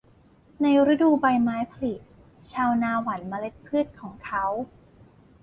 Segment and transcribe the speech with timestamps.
[0.61, 1.93] ในฤดูใบไม้ผลิ
[2.51, 4.45] ชาวนาหว่านเมล็ดพืชของเขา